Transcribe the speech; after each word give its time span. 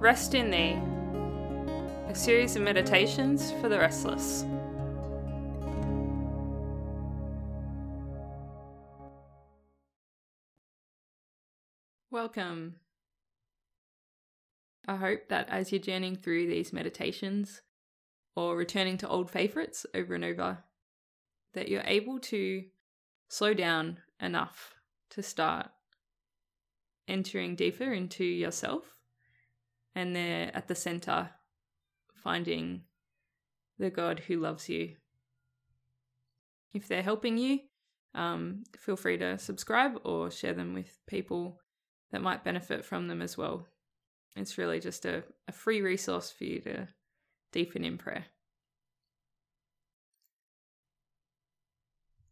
Rest 0.00 0.34
in 0.34 0.50
Thee, 0.50 0.78
a 2.08 2.14
series 2.14 2.56
of 2.56 2.62
meditations 2.62 3.52
for 3.60 3.68
the 3.68 3.78
restless. 3.78 4.46
Welcome. 12.10 12.76
I 14.88 14.96
hope 14.96 15.28
that 15.28 15.50
as 15.50 15.70
you're 15.70 15.82
journeying 15.82 16.16
through 16.16 16.46
these 16.46 16.72
meditations 16.72 17.60
or 18.34 18.56
returning 18.56 18.96
to 18.96 19.08
old 19.08 19.30
favorites 19.30 19.84
over 19.92 20.14
and 20.14 20.24
over, 20.24 20.64
that 21.52 21.68
you're 21.68 21.84
able 21.84 22.18
to 22.20 22.64
slow 23.28 23.52
down 23.52 23.98
enough 24.18 24.76
to 25.10 25.22
start 25.22 25.68
entering 27.06 27.54
deeper 27.54 27.92
into 27.92 28.24
yourself 28.24 28.99
and 29.94 30.14
they're 30.14 30.50
at 30.54 30.68
the 30.68 30.74
center 30.74 31.30
finding 32.14 32.82
the 33.78 33.90
God 33.90 34.20
who 34.20 34.38
loves 34.38 34.68
you. 34.68 34.96
If 36.72 36.86
they're 36.86 37.02
helping 37.02 37.38
you, 37.38 37.60
um, 38.14 38.64
feel 38.78 38.96
free 38.96 39.18
to 39.18 39.38
subscribe 39.38 39.98
or 40.04 40.30
share 40.30 40.52
them 40.52 40.74
with 40.74 40.98
people 41.06 41.60
that 42.12 42.22
might 42.22 42.44
benefit 42.44 42.84
from 42.84 43.08
them 43.08 43.22
as 43.22 43.36
well. 43.36 43.66
It's 44.36 44.58
really 44.58 44.80
just 44.80 45.04
a, 45.04 45.24
a 45.48 45.52
free 45.52 45.80
resource 45.80 46.30
for 46.30 46.44
you 46.44 46.60
to 46.60 46.88
deepen 47.52 47.84
in 47.84 47.98
prayer. 47.98 48.26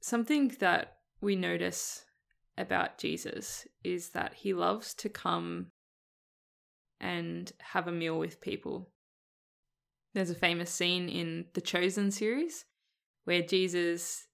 Something 0.01 0.55
that 0.61 0.99
we 1.21 1.37
notice 1.37 2.05
about 2.57 2.99
Jesus 2.99 3.67
is 3.85 4.11
that 4.11 4.35
he 4.35 4.55
loves 4.55 4.95
to 4.95 5.09
come 5.09 5.67
and 7.01 7.53
have 7.59 7.87
a 7.87 7.93
meal 7.93 8.19
with 8.19 8.41
people. 8.41 8.91
There's 10.15 10.31
a 10.31 10.35
famous 10.35 10.71
scene 10.71 11.09
in 11.09 11.47
the 11.55 11.61
Chosen 11.61 12.11
series 12.11 12.65
where 13.25 13.43
Jesus 13.43 14.27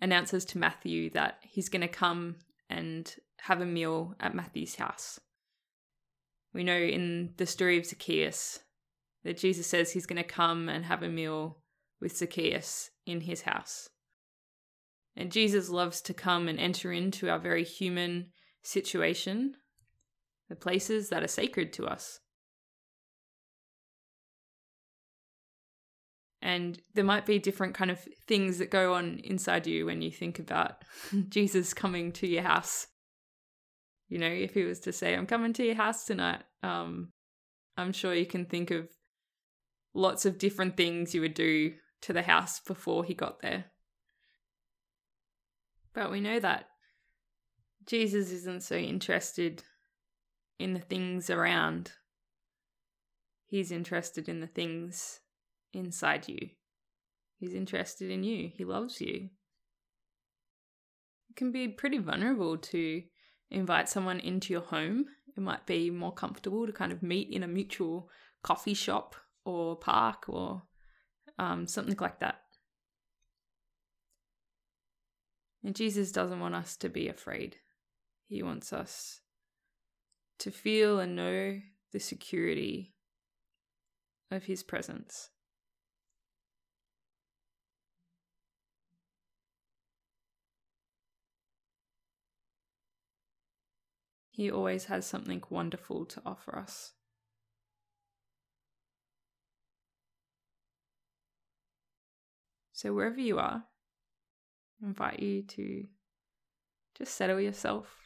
announces 0.00 0.44
to 0.46 0.58
Matthew 0.58 1.10
that 1.10 1.38
he's 1.42 1.68
going 1.68 1.82
to 1.82 1.88
come 1.88 2.36
and 2.70 3.14
have 3.40 3.60
a 3.60 3.66
meal 3.66 4.14
at 4.20 4.34
Matthew's 4.34 4.76
house. 4.76 5.20
We 6.52 6.64
know 6.64 6.76
in 6.76 7.34
the 7.36 7.46
story 7.46 7.78
of 7.78 7.86
Zacchaeus 7.86 8.60
that 9.24 9.36
Jesus 9.36 9.66
says 9.66 9.92
he's 9.92 10.06
going 10.06 10.22
to 10.22 10.28
come 10.28 10.68
and 10.68 10.84
have 10.84 11.02
a 11.02 11.08
meal 11.08 11.58
with 12.00 12.16
Zacchaeus 12.16 12.90
in 13.04 13.22
his 13.22 13.42
house. 13.42 13.88
And 15.16 15.32
Jesus 15.32 15.68
loves 15.68 16.00
to 16.02 16.14
come 16.14 16.46
and 16.46 16.58
enter 16.58 16.92
into 16.92 17.28
our 17.28 17.38
very 17.38 17.64
human 17.64 18.26
situation, 18.62 19.56
the 20.48 20.56
places 20.56 21.08
that 21.08 21.22
are 21.22 21.28
sacred 21.28 21.72
to 21.74 21.86
us. 21.86 22.20
And 26.42 26.80
there 26.94 27.04
might 27.04 27.26
be 27.26 27.38
different 27.38 27.74
kind 27.74 27.90
of 27.90 27.98
things 28.28 28.58
that 28.58 28.70
go 28.70 28.94
on 28.94 29.20
inside 29.24 29.66
you 29.66 29.86
when 29.86 30.00
you 30.02 30.10
think 30.10 30.38
about 30.38 30.84
Jesus 31.28 31.74
coming 31.74 32.12
to 32.12 32.26
your 32.26 32.42
house. 32.42 32.86
You 34.08 34.18
know, 34.18 34.28
if 34.28 34.54
he 34.54 34.62
was 34.62 34.78
to 34.80 34.92
say, 34.92 35.14
I'm 35.14 35.26
coming 35.26 35.52
to 35.54 35.64
your 35.64 35.74
house 35.74 36.04
tonight, 36.04 36.42
um, 36.62 37.08
I'm 37.76 37.92
sure 37.92 38.14
you 38.14 38.26
can 38.26 38.44
think 38.44 38.70
of 38.70 38.88
lots 39.92 40.24
of 40.24 40.38
different 40.38 40.76
things 40.76 41.14
you 41.14 41.20
would 41.22 41.34
do 41.34 41.74
to 42.02 42.12
the 42.12 42.22
house 42.22 42.60
before 42.60 43.02
he 43.02 43.14
got 43.14 43.40
there. 43.42 43.64
But 45.94 46.10
we 46.10 46.20
know 46.20 46.38
that 46.38 46.66
Jesus 47.86 48.30
isn't 48.30 48.62
so 48.62 48.76
interested 48.76 49.64
in 50.58 50.74
the 50.74 50.80
things 50.80 51.30
around, 51.30 51.92
he's 53.46 53.70
interested 53.70 54.28
in 54.28 54.40
the 54.40 54.46
things 54.46 55.20
inside 55.72 56.28
you. 56.28 56.50
He's 57.38 57.54
interested 57.54 58.10
in 58.10 58.24
you, 58.24 58.50
he 58.54 58.64
loves 58.64 59.00
you. 59.00 59.28
It 61.28 61.36
can 61.36 61.52
be 61.52 61.68
pretty 61.68 61.98
vulnerable 61.98 62.56
to 62.56 63.02
invite 63.50 63.88
someone 63.88 64.20
into 64.20 64.52
your 64.52 64.62
home. 64.62 65.06
It 65.36 65.40
might 65.40 65.66
be 65.66 65.90
more 65.90 66.12
comfortable 66.12 66.66
to 66.66 66.72
kind 66.72 66.92
of 66.92 67.02
meet 67.02 67.30
in 67.30 67.42
a 67.42 67.48
mutual 67.48 68.08
coffee 68.42 68.74
shop 68.74 69.16
or 69.44 69.76
park 69.76 70.24
or 70.28 70.62
um, 71.38 71.66
something 71.66 71.96
like 72.00 72.20
that. 72.20 72.40
And 75.62 75.74
Jesus 75.74 76.12
doesn't 76.12 76.40
want 76.40 76.54
us 76.54 76.76
to 76.78 76.88
be 76.88 77.08
afraid. 77.08 77.56
He 78.28 78.42
wants 78.42 78.72
us 78.72 79.20
to 80.38 80.50
feel 80.50 81.00
and 81.00 81.16
know 81.16 81.60
the 81.92 82.00
security 82.00 82.94
of 84.30 84.44
His 84.44 84.62
presence. 84.62 85.30
He 94.30 94.50
always 94.50 94.84
has 94.84 95.06
something 95.06 95.42
wonderful 95.48 96.04
to 96.04 96.20
offer 96.26 96.58
us. 96.58 96.92
So, 102.74 102.92
wherever 102.92 103.18
you 103.18 103.38
are, 103.38 103.64
I 104.82 104.86
invite 104.86 105.20
you 105.20 105.42
to 105.44 105.86
just 106.98 107.14
settle 107.14 107.40
yourself, 107.40 108.05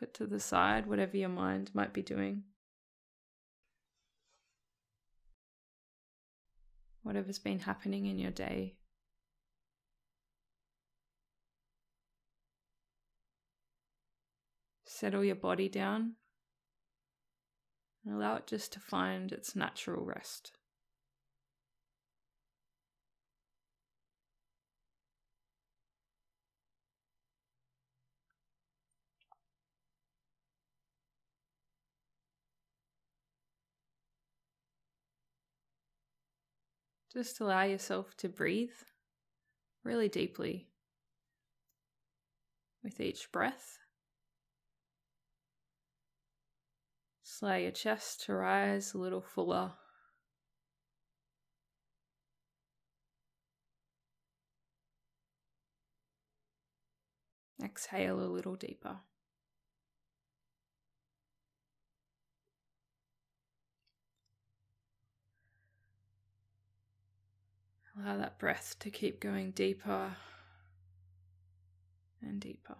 put 0.00 0.14
to 0.14 0.26
the 0.26 0.40
side 0.40 0.86
whatever 0.86 1.18
your 1.18 1.28
mind 1.28 1.70
might 1.74 1.92
be 1.92 2.00
doing. 2.00 2.42
Whatever's 7.02 7.38
been 7.38 7.58
happening 7.58 8.06
in 8.06 8.18
your 8.18 8.30
day. 8.30 8.76
Settle 14.86 15.24
your 15.24 15.34
body 15.34 15.68
down 15.68 16.14
and 18.04 18.14
allow 18.14 18.36
it 18.36 18.46
just 18.46 18.72
to 18.72 18.80
find 18.80 19.32
its 19.32 19.54
natural 19.54 20.04
rest. 20.04 20.52
Just 37.12 37.40
allow 37.40 37.64
yourself 37.64 38.16
to 38.18 38.28
breathe 38.28 38.70
really 39.82 40.08
deeply 40.08 40.68
with 42.84 43.00
each 43.00 43.32
breath. 43.32 43.78
Just 47.24 47.42
allow 47.42 47.56
your 47.56 47.72
chest 47.72 48.24
to 48.26 48.34
rise 48.34 48.94
a 48.94 48.98
little 48.98 49.20
fuller. 49.20 49.72
Exhale 57.62 58.20
a 58.20 58.24
little 58.24 58.56
deeper. 58.56 58.98
Allow 68.02 68.16
that 68.18 68.38
breath 68.38 68.76
to 68.80 68.90
keep 68.90 69.20
going 69.20 69.50
deeper 69.50 70.16
and 72.22 72.40
deeper. 72.40 72.76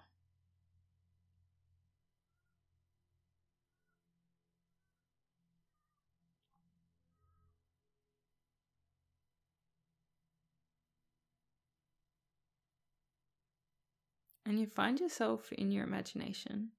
And 14.47 14.59
you 14.59 14.67
find 14.67 14.99
yourself 14.99 15.53
in 15.53 15.71
your 15.71 15.85
imagination 15.85 16.71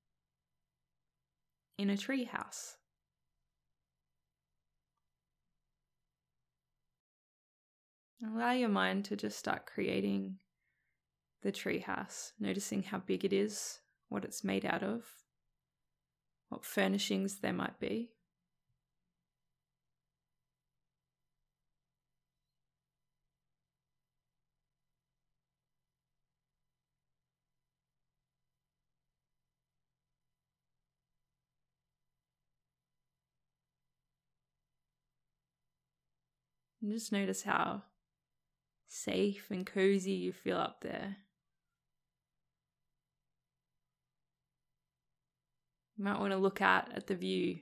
in 1.77 1.89
a 1.89 1.97
tree 1.97 2.25
Allow 8.23 8.51
your 8.51 8.69
mind 8.69 9.05
to 9.05 9.15
just 9.15 9.39
start 9.39 9.65
creating 9.65 10.37
the 11.41 11.51
treehouse, 11.51 12.33
noticing 12.39 12.83
how 12.83 12.99
big 12.99 13.25
it 13.25 13.33
is, 13.33 13.79
what 14.09 14.23
it's 14.23 14.43
made 14.43 14.63
out 14.63 14.83
of, 14.83 15.05
what 16.49 16.63
furnishings 16.63 17.39
there 17.39 17.51
might 17.51 17.79
be. 17.79 18.11
And 36.83 36.91
just 36.91 37.11
notice 37.11 37.43
how 37.43 37.83
safe 38.91 39.49
and 39.49 39.65
cozy 39.65 40.11
you 40.11 40.33
feel 40.33 40.57
up 40.57 40.81
there. 40.81 41.15
You 45.97 46.03
might 46.03 46.19
want 46.19 46.33
to 46.33 46.37
look 46.37 46.61
out 46.61 46.91
at 46.93 47.07
the 47.07 47.15
view 47.15 47.59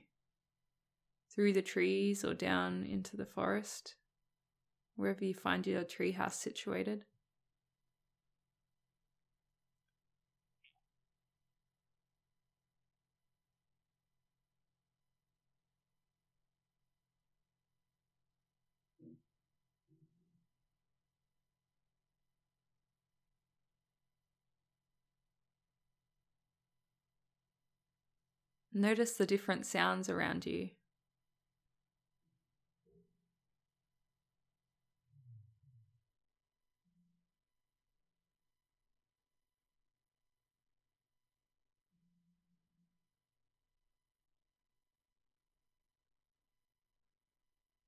through 1.32 1.52
the 1.52 1.62
trees 1.62 2.24
or 2.24 2.34
down 2.34 2.84
into 2.84 3.16
the 3.16 3.26
forest, 3.26 3.94
wherever 4.96 5.24
you 5.24 5.34
find 5.34 5.64
your 5.66 5.84
treehouse 5.84 6.32
situated. 6.32 7.04
Notice 28.80 29.12
the 29.12 29.26
different 29.26 29.66
sounds 29.66 30.08
around 30.08 30.46
you. 30.46 30.70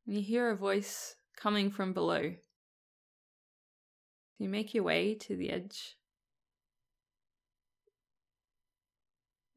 You 0.05 0.21
hear 0.21 0.51
a 0.51 0.57
voice 0.57 1.17
coming 1.35 1.71
from 1.71 1.95
below. 1.95 2.35
You 4.37 4.51
make 4.51 4.75
your 4.75 4.85
way 4.85 5.15
to 5.15 5.37
the 5.37 5.49
edge 5.49 5.97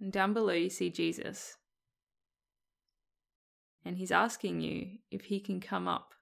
And 0.05 0.13
down 0.13 0.33
below, 0.33 0.53
you 0.53 0.69
see 0.69 0.91
Jesus. 0.91 1.57
And 3.83 3.97
he's 3.97 4.11
asking 4.11 4.61
you 4.61 4.99
if 5.09 5.25
he 5.25 5.39
can 5.39 5.59
come 5.59 5.87
up 5.87 6.13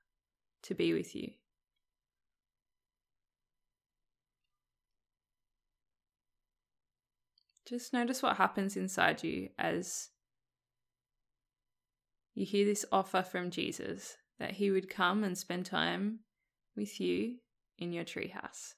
to 0.62 0.74
be 0.74 0.94
with 0.94 1.14
you. 1.14 1.32
Just 7.68 7.92
notice 7.92 8.24
what 8.24 8.38
happens 8.38 8.78
inside 8.78 9.22
you 9.22 9.50
as 9.60 10.12
you 12.36 12.46
hear 12.46 12.64
this 12.64 12.86
offer 12.90 13.22
from 13.22 13.52
Jesus 13.52 14.16
that 14.40 14.52
he 14.52 14.72
would 14.72 14.90
come 14.90 15.26
and 15.26 15.38
spend 15.38 15.66
time 15.66 16.20
with 16.78 17.02
you 17.02 17.36
in 17.78 17.92
your 17.92 18.06
treehouse. 18.06 18.76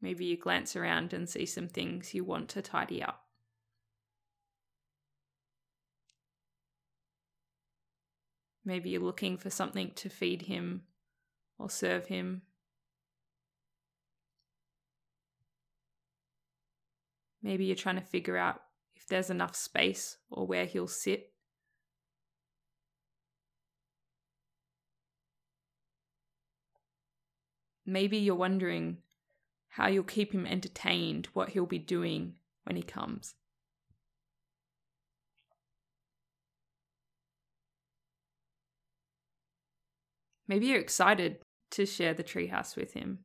Maybe 0.00 0.26
you 0.26 0.36
glance 0.36 0.76
around 0.76 1.12
and 1.12 1.28
see 1.28 1.46
some 1.46 1.68
things 1.68 2.14
you 2.14 2.24
want 2.24 2.48
to 2.50 2.62
tidy 2.62 3.02
up. 3.02 3.24
Maybe 8.64 8.90
you're 8.90 9.00
looking 9.00 9.38
for 9.38 9.50
something 9.50 9.92
to 9.96 10.08
feed 10.08 10.42
him 10.42 10.82
or 11.58 11.70
serve 11.70 12.06
him. 12.06 12.42
Maybe 17.42 17.64
you're 17.64 17.76
trying 17.76 17.96
to 17.96 18.02
figure 18.02 18.36
out 18.36 18.60
if 18.94 19.06
there's 19.06 19.30
enough 19.30 19.56
space 19.56 20.18
or 20.30 20.46
where 20.46 20.66
he'll 20.66 20.86
sit. 20.86 21.32
Maybe 27.86 28.18
you're 28.18 28.34
wondering 28.34 28.98
how 29.78 29.86
you'll 29.86 30.02
keep 30.02 30.32
him 30.32 30.44
entertained, 30.44 31.28
what 31.34 31.50
he'll 31.50 31.64
be 31.64 31.78
doing 31.78 32.34
when 32.64 32.74
he 32.74 32.82
comes. 32.82 33.36
Maybe 40.48 40.66
you're 40.66 40.80
excited 40.80 41.38
to 41.70 41.86
share 41.86 42.12
the 42.12 42.24
treehouse 42.24 42.74
with 42.74 42.94
him, 42.94 43.20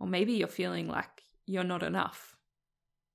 or 0.00 0.08
maybe 0.08 0.32
you're 0.32 0.48
feeling 0.48 0.88
like 0.88 1.22
you're 1.46 1.62
not 1.62 1.84
enough. 1.84 2.34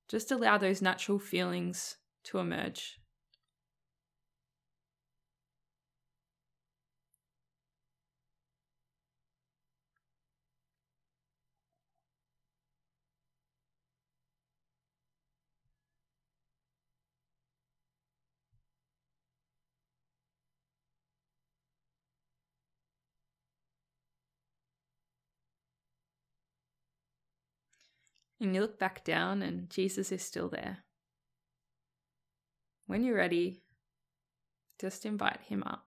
Just 0.08 0.32
allow 0.32 0.58
those 0.58 0.82
natural 0.82 1.20
feelings 1.20 1.98
to 2.24 2.38
emerge. 2.38 3.02
And 28.40 28.54
you 28.54 28.62
look 28.62 28.78
back 28.78 29.04
down, 29.04 29.42
and 29.42 29.70
Jesus 29.70 30.12
is 30.12 30.22
still 30.22 30.50
there. 30.50 30.80
When 32.86 33.04
you're 33.04 33.16
ready, 33.16 33.64
just 34.80 35.06
invite 35.06 35.42
him 35.42 35.64
up. 35.64 35.86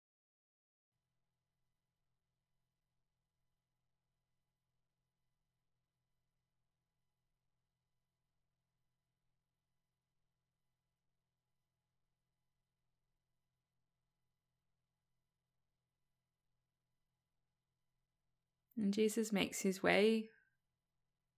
And 18.76 18.94
Jesus 18.94 19.30
makes 19.30 19.60
his 19.60 19.82
way 19.82 20.30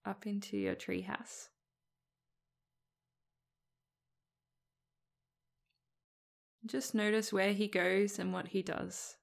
up 0.04 0.26
into 0.26 0.56
your 0.56 0.74
treehouse. 0.74 1.48
Just 6.64 6.94
notice 6.94 7.32
where 7.32 7.52
he 7.52 7.66
goes 7.66 8.18
and 8.18 8.32
what 8.32 8.48
he 8.48 8.62
does, 8.62 9.16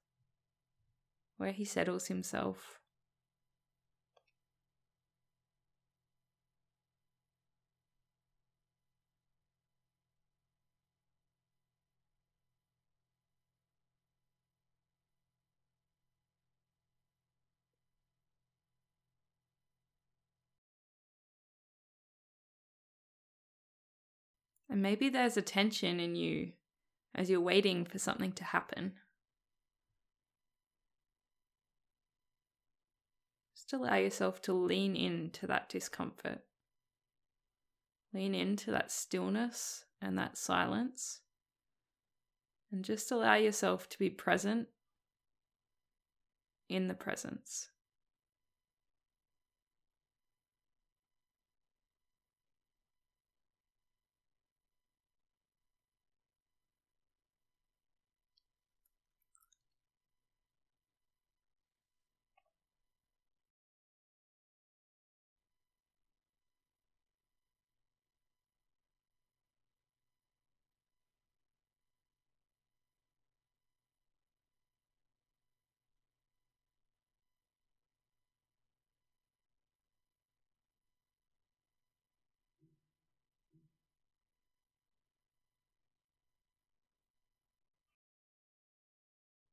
where 1.38 1.52
he 1.52 1.64
settles 1.64 2.08
himself. 2.08 2.79
And 24.70 24.80
maybe 24.80 25.08
there's 25.08 25.36
a 25.36 25.42
tension 25.42 25.98
in 25.98 26.14
you 26.14 26.52
as 27.12 27.28
you're 27.28 27.40
waiting 27.40 27.84
for 27.84 27.98
something 27.98 28.30
to 28.32 28.44
happen. 28.44 28.92
Just 33.56 33.72
allow 33.72 33.96
yourself 33.96 34.40
to 34.42 34.52
lean 34.52 34.94
into 34.94 35.48
that 35.48 35.68
discomfort. 35.68 36.42
Lean 38.14 38.32
into 38.32 38.70
that 38.70 38.92
stillness 38.92 39.84
and 40.00 40.16
that 40.16 40.38
silence. 40.38 41.20
And 42.70 42.84
just 42.84 43.10
allow 43.10 43.34
yourself 43.34 43.88
to 43.88 43.98
be 43.98 44.08
present 44.08 44.68
in 46.68 46.86
the 46.86 46.94
presence. 46.94 47.70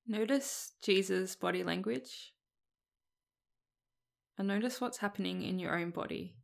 Notice 0.08 0.72
Jesus' 0.82 1.36
body 1.36 1.64
language 1.64 2.34
and 4.38 4.48
notice 4.48 4.80
what's 4.80 5.00
happening 5.00 5.44
in 5.44 5.60
your 5.60 5.78
own 5.78 5.90
body. 5.90 6.36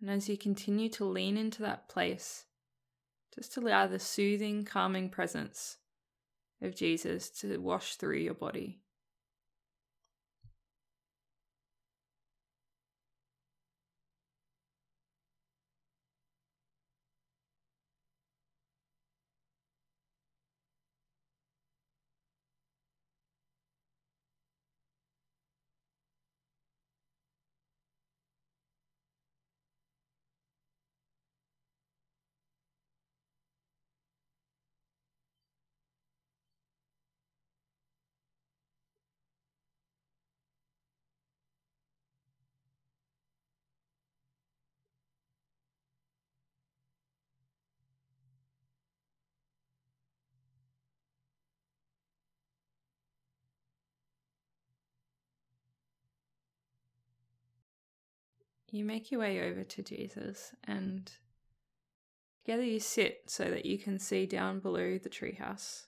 And 0.00 0.10
as 0.10 0.28
you 0.28 0.36
continue 0.36 0.88
to 0.90 1.04
lean 1.04 1.36
into 1.36 1.62
that 1.62 1.88
place, 1.88 2.46
just 3.34 3.56
allow 3.56 3.86
the 3.86 3.98
soothing, 3.98 4.64
calming 4.64 5.08
presence 5.08 5.78
of 6.60 6.74
Jesus 6.74 7.30
to 7.40 7.58
wash 7.58 7.94
through 7.94 8.18
your 8.18 8.34
body. 8.34 8.80
You 58.70 58.84
make 58.84 59.10
your 59.10 59.20
way 59.20 59.40
over 59.40 59.62
to 59.64 59.82
Jesus 59.82 60.52
and 60.64 61.10
together 62.44 62.64
you 62.64 62.80
sit 62.80 63.22
so 63.26 63.44
that 63.44 63.66
you 63.66 63.78
can 63.78 63.98
see 63.98 64.26
down 64.26 64.60
below 64.60 64.98
the 64.98 65.08
treehouse. 65.08 65.84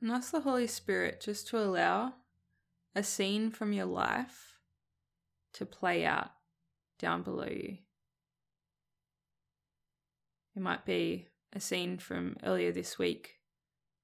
And 0.00 0.10
ask 0.10 0.30
the 0.30 0.40
Holy 0.40 0.66
Spirit 0.66 1.20
just 1.20 1.48
to 1.48 1.58
allow 1.58 2.14
a 2.94 3.02
scene 3.02 3.50
from 3.50 3.72
your 3.72 3.86
life 3.86 4.58
to 5.54 5.66
play 5.66 6.04
out 6.04 6.30
down 6.98 7.22
below 7.22 7.48
you. 7.48 7.78
It 10.54 10.62
might 10.62 10.84
be 10.84 11.27
a 11.52 11.60
scene 11.60 11.98
from 11.98 12.36
earlier 12.42 12.72
this 12.72 12.98
week. 12.98 13.38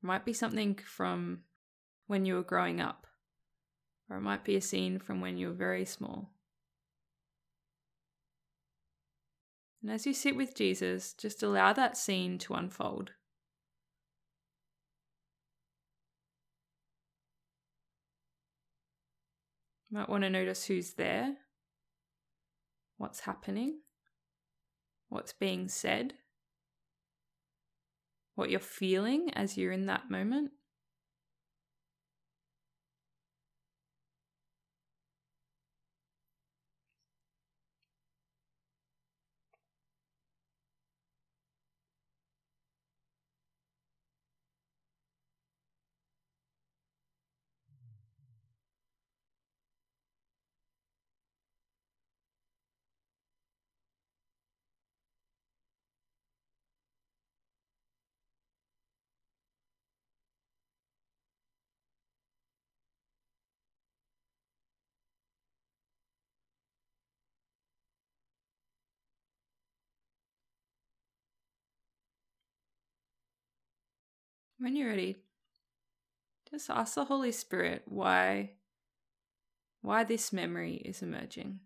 It 0.02 0.06
might 0.06 0.24
be 0.24 0.32
something 0.32 0.78
from 0.84 1.40
when 2.06 2.24
you 2.24 2.34
were 2.34 2.42
growing 2.42 2.80
up, 2.80 3.06
or 4.08 4.16
it 4.16 4.22
might 4.22 4.44
be 4.44 4.56
a 4.56 4.60
scene 4.60 4.98
from 4.98 5.20
when 5.20 5.36
you 5.36 5.48
were 5.48 5.54
very 5.54 5.84
small. 5.84 6.30
And 9.82 9.90
as 9.90 10.06
you 10.06 10.14
sit 10.14 10.36
with 10.36 10.54
Jesus, 10.54 11.12
just 11.12 11.42
allow 11.42 11.74
that 11.74 11.96
scene 11.96 12.38
to 12.38 12.54
unfold. 12.54 13.10
You 19.90 19.98
might 19.98 20.08
want 20.08 20.24
to 20.24 20.30
notice 20.30 20.64
who's 20.64 20.94
there, 20.94 21.36
what's 22.96 23.20
happening, 23.20 23.80
what's 25.08 25.34
being 25.34 25.68
said 25.68 26.14
what 28.34 28.50
you're 28.50 28.60
feeling 28.60 29.30
as 29.34 29.56
you're 29.56 29.72
in 29.72 29.86
that 29.86 30.10
moment. 30.10 30.50
When 74.64 74.76
you're 74.76 74.88
ready, 74.88 75.18
just 76.50 76.70
ask 76.70 76.94
the 76.94 77.04
Holy 77.04 77.32
Spirit 77.32 77.82
why 77.84 78.52
why 79.82 80.04
this 80.04 80.32
memory 80.32 80.76
is 80.76 81.02
emerging. 81.02 81.60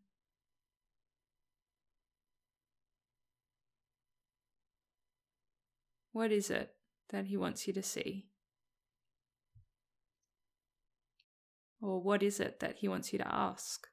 What 6.10 6.32
is 6.32 6.50
it 6.50 6.74
that 7.10 7.26
he 7.26 7.36
wants 7.36 7.68
you 7.68 7.72
to 7.74 7.84
see? 7.84 8.26
Or 11.80 12.02
what 12.02 12.24
is 12.24 12.40
it 12.40 12.58
that 12.58 12.78
he 12.78 12.88
wants 12.88 13.12
you 13.12 13.20
to 13.20 13.32
ask? 13.32 13.86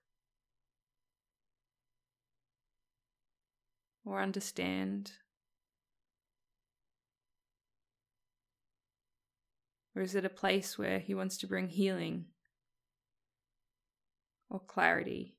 Or 4.03 4.19
understand 4.19 5.11
Or 9.95 10.01
is 10.01 10.15
it 10.15 10.25
a 10.25 10.29
place 10.29 10.77
where 10.77 10.99
he 10.99 11.15
wants 11.15 11.37
to 11.37 11.47
bring 11.47 11.69
healing 11.69 12.25
or 14.49 14.59
clarity 14.59 15.37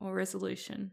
or 0.00 0.14
resolution? 0.14 0.92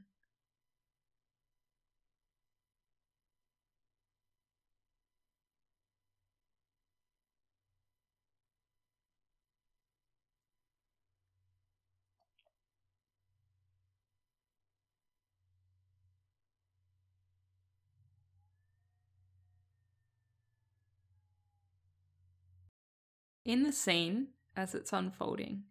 In 23.45 23.63
the 23.63 23.71
scene 23.71 24.27
as 24.55 24.75
it's 24.75 24.93
unfolding. 24.93 25.63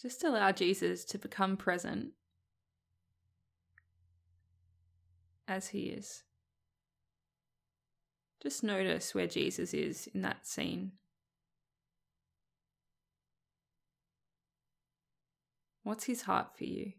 Just 0.00 0.24
allow 0.24 0.50
Jesus 0.52 1.04
to 1.06 1.18
become 1.18 1.56
present 1.56 2.12
as 5.46 5.68
he 5.68 5.84
is. 5.84 6.24
Just 8.42 8.64
notice 8.64 9.14
where 9.14 9.28
Jesus 9.28 9.72
is 9.72 10.08
in 10.12 10.22
that 10.22 10.46
scene. 10.46 10.92
What's 15.84 16.04
his 16.04 16.22
heart 16.22 16.56
for 16.56 16.64
you? 16.64 16.92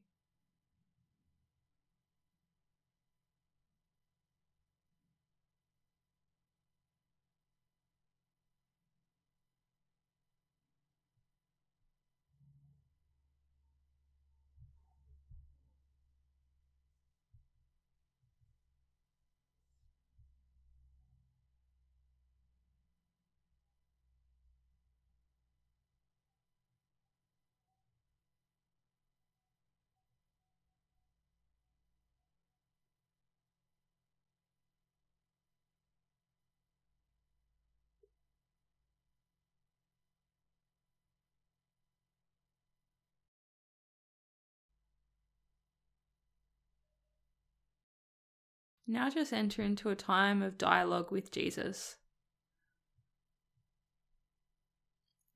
Now 48.85 49.09
just 49.09 49.31
enter 49.31 49.61
into 49.61 49.89
a 49.89 49.95
time 49.95 50.41
of 50.41 50.57
dialogue 50.57 51.11
with 51.11 51.31
Jesus. 51.31 51.95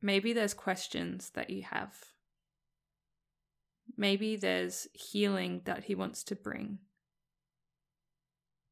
Maybe 0.02 0.34
there's 0.34 0.54
questions 0.54 1.32
that 1.34 1.50
you 1.50 1.64
have. 1.64 1.96
Maybe 3.96 4.36
there's 4.36 4.88
healing 4.94 5.62
that 5.66 5.86
he 5.86 5.96
wants 5.96 6.24
to 6.26 6.36
bring. 6.36 6.80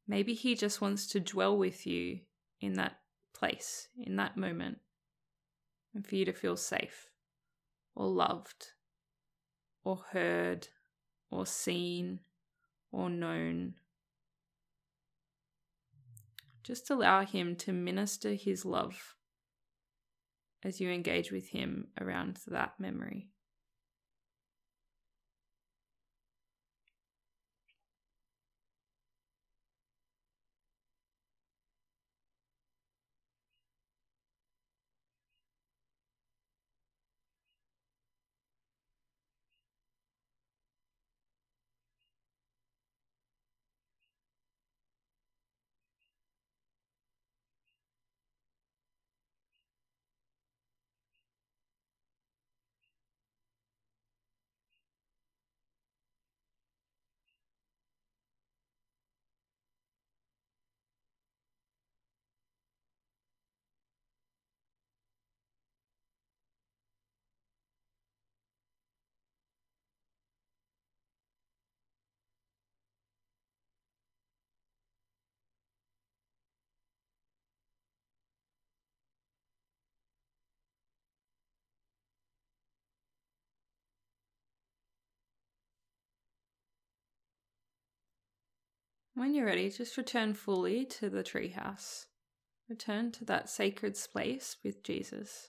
Maybe 0.06 0.34
he 0.34 0.54
just 0.54 0.80
wants 0.80 1.06
to 1.08 1.20
dwell 1.20 1.56
with 1.56 1.86
you 1.86 2.20
in 2.60 2.74
that 2.74 2.98
place, 3.34 3.88
in 3.98 4.16
that 4.16 4.36
moment, 4.36 4.78
and 5.94 6.06
for 6.06 6.14
you 6.14 6.24
to 6.26 6.32
feel 6.32 6.56
safe 6.56 7.10
or 7.94 8.06
loved 8.06 8.72
or 9.82 10.04
heard 10.12 10.68
or 11.30 11.44
seen 11.44 12.20
or 12.92 13.10
known. 13.10 13.74
Just 16.66 16.90
allow 16.90 17.24
him 17.24 17.54
to 17.58 17.72
minister 17.72 18.32
his 18.32 18.64
love 18.64 19.14
as 20.64 20.80
you 20.80 20.90
engage 20.90 21.30
with 21.30 21.48
him 21.50 21.86
around 22.00 22.40
that 22.48 22.72
memory. 22.80 23.28
When 89.16 89.32
you're 89.32 89.46
ready, 89.46 89.70
just 89.70 89.96
return 89.96 90.34
fully 90.34 90.84
to 90.84 91.08
the 91.08 91.24
treehouse. 91.24 92.04
Return 92.68 93.12
to 93.12 93.24
that 93.24 93.48
sacred 93.48 93.96
space 93.96 94.58
with 94.62 94.82
Jesus. 94.82 95.48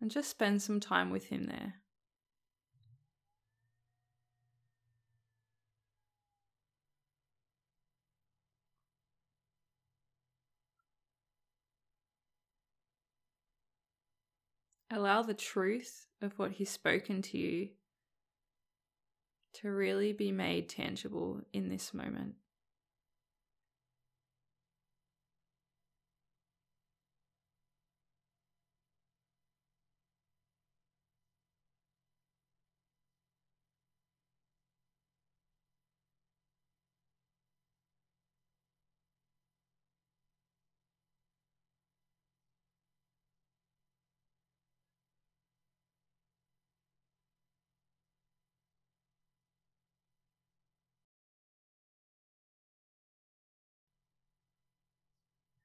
And 0.00 0.08
just 0.08 0.30
spend 0.30 0.62
some 0.62 0.78
time 0.78 1.10
with 1.10 1.24
Him 1.26 1.46
there. 1.46 1.74
Allow 14.94 15.22
the 15.22 15.34
truth 15.34 16.06
of 16.22 16.38
what 16.38 16.52
He's 16.52 16.70
spoken 16.70 17.20
to 17.22 17.36
you 17.36 17.70
to 19.54 19.68
really 19.68 20.12
be 20.12 20.30
made 20.30 20.68
tangible 20.68 21.40
in 21.52 21.68
this 21.68 21.92
moment. 21.92 22.36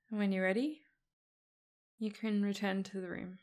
And 0.09 0.19
when 0.19 0.31
you're 0.31 0.43
ready, 0.43 0.81
you 1.99 2.11
can 2.11 2.41
return 2.41 2.83
to 2.83 3.01
the 3.01 3.09
room. 3.09 3.39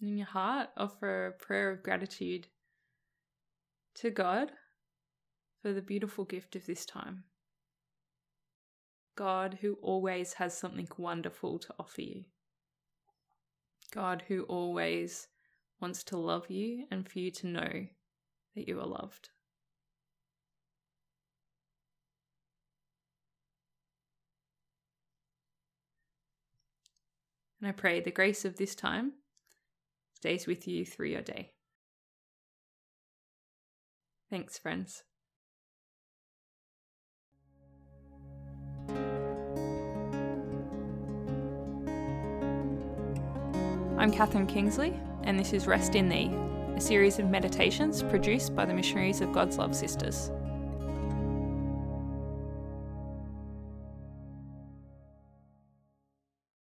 In 0.00 0.18
your 0.18 0.26
heart, 0.26 0.70
offer 0.76 1.26
a 1.26 1.32
prayer 1.32 1.70
of 1.70 1.82
gratitude 1.82 2.48
to 3.94 4.10
God 4.10 4.52
for 5.60 5.72
the 5.72 5.80
beautiful 5.80 6.24
gift 6.24 6.56
of 6.56 6.66
this 6.66 6.84
time. 6.84 7.24
God 9.14 9.58
who 9.60 9.74
always 9.82 10.34
has 10.34 10.56
something 10.56 10.88
wonderful 10.96 11.58
to 11.60 11.74
offer 11.78 12.02
you. 12.02 12.24
God 13.92 14.24
who 14.26 14.42
always 14.44 15.28
wants 15.80 16.02
to 16.04 16.16
love 16.16 16.50
you 16.50 16.86
and 16.90 17.08
for 17.08 17.18
you 17.18 17.30
to 17.30 17.46
know 17.46 17.86
that 18.54 18.68
you 18.68 18.80
are 18.80 18.86
loved. 18.86 19.30
And 27.62 27.68
I 27.68 27.72
pray 27.72 28.00
the 28.00 28.10
grace 28.10 28.44
of 28.44 28.56
this 28.56 28.74
time 28.74 29.12
stays 30.16 30.48
with 30.48 30.66
you 30.66 30.84
through 30.84 31.06
your 31.06 31.22
day. 31.22 31.52
Thanks, 34.30 34.58
friends. 34.58 35.04
I'm 43.96 44.10
Catherine 44.10 44.48
Kingsley, 44.48 44.98
and 45.22 45.38
this 45.38 45.52
is 45.52 45.68
Rest 45.68 45.94
in 45.94 46.08
Thee, 46.08 46.34
a 46.74 46.80
series 46.80 47.20
of 47.20 47.30
meditations 47.30 48.02
produced 48.02 48.56
by 48.56 48.64
the 48.64 48.74
Missionaries 48.74 49.20
of 49.20 49.32
God's 49.32 49.58
Love 49.58 49.76
Sisters. 49.76 50.32